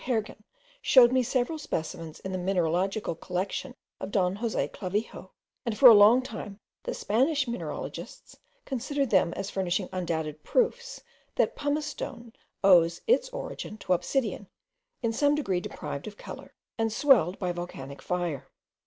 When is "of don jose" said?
3.99-4.67